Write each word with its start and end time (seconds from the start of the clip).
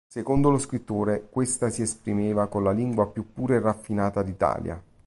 Secondo 0.11 0.49
lo 0.49 0.57
scrittore 0.57 1.27
questa 1.29 1.69
si 1.69 1.83
esprimeva 1.83 2.47
con 2.47 2.63
la 2.63 2.71
lingua 2.71 3.05
più 3.07 3.33
pura 3.33 3.53
e 3.53 3.59
raffinata 3.59 4.23
d'Italia. 4.23 4.83